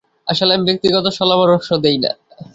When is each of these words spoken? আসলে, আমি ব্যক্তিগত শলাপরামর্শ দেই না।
আসলে, 0.27 0.51
আমি 0.55 0.65
ব্যক্তিগত 0.65 1.05
শলাপরামর্শ 1.17 1.69
দেই 1.83 1.97
না। 1.97 2.11